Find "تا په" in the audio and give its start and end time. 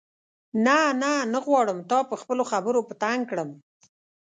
1.89-2.15